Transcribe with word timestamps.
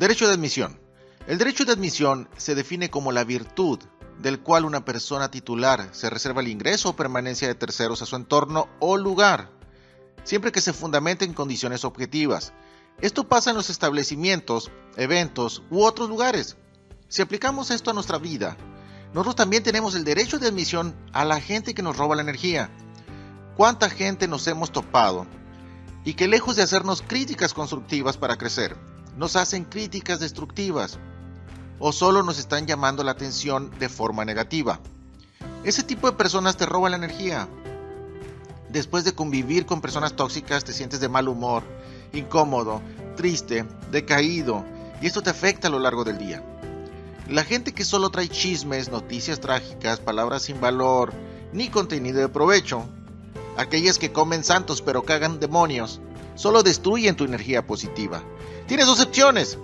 Derecho 0.00 0.26
de 0.26 0.32
admisión. 0.32 0.80
El 1.26 1.36
derecho 1.36 1.66
de 1.66 1.72
admisión 1.72 2.30
se 2.38 2.54
define 2.54 2.88
como 2.88 3.12
la 3.12 3.22
virtud 3.22 3.80
del 4.18 4.40
cual 4.40 4.64
una 4.64 4.82
persona 4.82 5.30
titular 5.30 5.90
se 5.92 6.08
reserva 6.08 6.40
el 6.40 6.48
ingreso 6.48 6.88
o 6.88 6.96
permanencia 6.96 7.46
de 7.46 7.54
terceros 7.54 8.00
a 8.00 8.06
su 8.06 8.16
entorno 8.16 8.70
o 8.78 8.96
lugar, 8.96 9.50
siempre 10.24 10.52
que 10.52 10.62
se 10.62 10.72
fundamente 10.72 11.26
en 11.26 11.34
condiciones 11.34 11.84
objetivas. 11.84 12.54
Esto 13.02 13.28
pasa 13.28 13.50
en 13.50 13.56
los 13.56 13.68
establecimientos, 13.68 14.70
eventos 14.96 15.62
u 15.68 15.82
otros 15.82 16.08
lugares. 16.08 16.56
Si 17.08 17.20
aplicamos 17.20 17.70
esto 17.70 17.90
a 17.90 17.92
nuestra 17.92 18.16
vida, 18.16 18.56
nosotros 19.12 19.36
también 19.36 19.62
tenemos 19.62 19.94
el 19.94 20.04
derecho 20.04 20.38
de 20.38 20.48
admisión 20.48 20.96
a 21.12 21.26
la 21.26 21.42
gente 21.42 21.74
que 21.74 21.82
nos 21.82 21.98
roba 21.98 22.16
la 22.16 22.22
energía. 22.22 22.70
¿Cuánta 23.54 23.90
gente 23.90 24.28
nos 24.28 24.46
hemos 24.46 24.72
topado 24.72 25.26
y 26.06 26.14
que 26.14 26.26
lejos 26.26 26.56
de 26.56 26.62
hacernos 26.62 27.02
críticas 27.02 27.52
constructivas 27.52 28.16
para 28.16 28.38
crecer, 28.38 28.78
nos 29.16 29.36
hacen 29.36 29.64
críticas 29.64 30.20
destructivas 30.20 30.98
o 31.78 31.92
solo 31.92 32.22
nos 32.22 32.38
están 32.38 32.66
llamando 32.66 33.02
la 33.02 33.12
atención 33.12 33.70
de 33.78 33.88
forma 33.88 34.24
negativa. 34.24 34.80
Ese 35.64 35.82
tipo 35.82 36.10
de 36.10 36.16
personas 36.16 36.56
te 36.56 36.66
roban 36.66 36.92
la 36.92 36.98
energía. 36.98 37.48
Después 38.68 39.04
de 39.04 39.14
convivir 39.14 39.66
con 39.66 39.80
personas 39.80 40.14
tóxicas 40.14 40.64
te 40.64 40.72
sientes 40.72 41.00
de 41.00 41.08
mal 41.08 41.28
humor, 41.28 41.62
incómodo, 42.12 42.82
triste, 43.16 43.66
decaído 43.90 44.64
y 45.00 45.06
esto 45.06 45.22
te 45.22 45.30
afecta 45.30 45.68
a 45.68 45.70
lo 45.70 45.78
largo 45.78 46.04
del 46.04 46.18
día. 46.18 46.42
La 47.28 47.44
gente 47.44 47.72
que 47.72 47.84
solo 47.84 48.10
trae 48.10 48.28
chismes, 48.28 48.90
noticias 48.90 49.40
trágicas, 49.40 50.00
palabras 50.00 50.42
sin 50.42 50.60
valor, 50.60 51.12
ni 51.52 51.68
contenido 51.68 52.20
de 52.20 52.28
provecho, 52.28 52.84
aquellas 53.56 53.98
que 53.98 54.12
comen 54.12 54.44
santos 54.44 54.82
pero 54.82 55.04
cagan 55.04 55.40
demonios, 55.40 56.00
solo 56.40 56.62
destruyen 56.62 57.16
tu 57.16 57.24
energía 57.24 57.66
positiva. 57.66 58.22
Tienes 58.66 58.86
dos 58.86 58.98
opciones, 59.02 59.58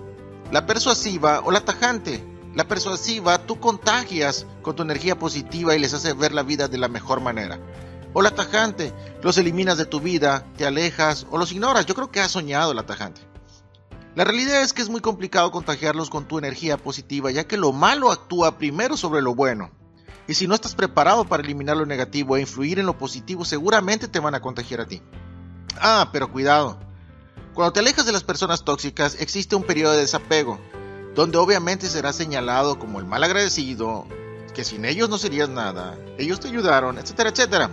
la 0.51 0.67
persuasiva 0.67 1.41
o 1.43 1.49
la 1.49 1.61
tajante. 1.61 2.23
La 2.53 2.67
persuasiva 2.67 3.39
tú 3.39 3.59
contagias 3.59 4.45
con 4.61 4.75
tu 4.75 4.83
energía 4.83 5.17
positiva 5.17 5.75
y 5.75 5.79
les 5.79 5.95
haces 5.95 6.15
ver 6.15 6.33
la 6.33 6.43
vida 6.43 6.67
de 6.67 6.77
la 6.77 6.87
mejor 6.87 7.19
manera. 7.19 7.59
O 8.13 8.21
la 8.21 8.29
tajante, 8.29 8.93
los 9.23 9.39
eliminas 9.39 9.79
de 9.79 9.85
tu 9.85 9.99
vida, 10.01 10.45
te 10.55 10.67
alejas 10.67 11.25
o 11.31 11.39
los 11.39 11.51
ignoras. 11.51 11.87
Yo 11.87 11.95
creo 11.95 12.11
que 12.11 12.19
has 12.19 12.31
soñado 12.31 12.75
la 12.75 12.85
tajante. 12.85 13.21
La 14.13 14.23
realidad 14.23 14.61
es 14.61 14.71
que 14.71 14.83
es 14.83 14.89
muy 14.89 15.01
complicado 15.01 15.49
contagiarlos 15.49 16.11
con 16.11 16.27
tu 16.27 16.37
energía 16.37 16.77
positiva, 16.77 17.31
ya 17.31 17.47
que 17.47 17.57
lo 17.57 17.73
malo 17.73 18.11
actúa 18.11 18.59
primero 18.59 18.97
sobre 18.97 19.23
lo 19.23 19.33
bueno. 19.33 19.71
Y 20.27 20.35
si 20.35 20.45
no 20.45 20.53
estás 20.53 20.75
preparado 20.75 21.25
para 21.25 21.41
eliminar 21.41 21.75
lo 21.75 21.87
negativo 21.87 22.37
e 22.37 22.41
influir 22.41 22.77
en 22.77 22.85
lo 22.85 22.99
positivo, 22.99 23.45
seguramente 23.45 24.07
te 24.07 24.19
van 24.19 24.35
a 24.35 24.41
contagiar 24.41 24.81
a 24.81 24.87
ti. 24.87 25.01
Ah, 25.79 26.09
pero 26.11 26.31
cuidado. 26.31 26.77
Cuando 27.53 27.73
te 27.73 27.79
alejas 27.79 28.05
de 28.05 28.11
las 28.11 28.23
personas 28.23 28.63
tóxicas 28.63 29.15
existe 29.19 29.55
un 29.55 29.63
periodo 29.63 29.93
de 29.93 30.01
desapego, 30.01 30.59
donde 31.15 31.37
obviamente 31.37 31.87
serás 31.87 32.15
señalado 32.15 32.77
como 32.77 32.99
el 32.99 33.05
mal 33.05 33.23
agradecido, 33.23 34.05
que 34.53 34.63
sin 34.63 34.85
ellos 34.85 35.09
no 35.09 35.17
serías 35.17 35.49
nada, 35.49 35.97
ellos 36.17 36.39
te 36.39 36.47
ayudaron, 36.47 36.97
etcétera, 36.97 37.29
etcétera. 37.29 37.71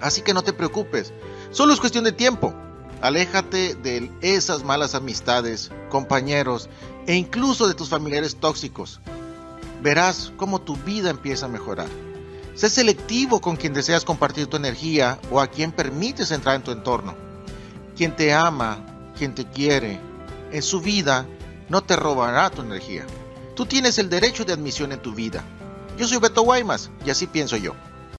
Así 0.00 0.22
que 0.22 0.34
no 0.34 0.42
te 0.42 0.52
preocupes, 0.52 1.12
solo 1.50 1.72
es 1.72 1.80
cuestión 1.80 2.04
de 2.04 2.12
tiempo. 2.12 2.54
Aléjate 3.00 3.74
de 3.76 4.10
esas 4.20 4.64
malas 4.64 4.94
amistades, 4.94 5.70
compañeros 5.88 6.68
e 7.06 7.14
incluso 7.14 7.68
de 7.68 7.74
tus 7.74 7.88
familiares 7.88 8.36
tóxicos. 8.36 9.00
Verás 9.82 10.32
cómo 10.36 10.60
tu 10.60 10.76
vida 10.76 11.08
empieza 11.08 11.46
a 11.46 11.48
mejorar. 11.48 11.88
Sé 12.58 12.68
selectivo 12.68 13.40
con 13.40 13.54
quien 13.54 13.72
deseas 13.72 14.04
compartir 14.04 14.48
tu 14.48 14.56
energía 14.56 15.20
o 15.30 15.40
a 15.40 15.46
quien 15.46 15.70
permites 15.70 16.32
entrar 16.32 16.56
en 16.56 16.64
tu 16.64 16.72
entorno. 16.72 17.14
Quien 17.96 18.16
te 18.16 18.34
ama, 18.34 18.84
quien 19.16 19.32
te 19.32 19.44
quiere, 19.48 20.00
en 20.50 20.60
su 20.60 20.80
vida 20.80 21.24
no 21.68 21.84
te 21.84 21.94
robará 21.94 22.50
tu 22.50 22.62
energía. 22.62 23.06
Tú 23.54 23.64
tienes 23.64 24.00
el 24.00 24.10
derecho 24.10 24.44
de 24.44 24.54
admisión 24.54 24.90
en 24.90 25.00
tu 25.00 25.14
vida. 25.14 25.44
Yo 25.96 26.08
soy 26.08 26.18
Beto 26.18 26.42
Guaymas 26.42 26.90
y 27.06 27.10
así 27.10 27.28
pienso 27.28 27.56
yo. 27.56 27.76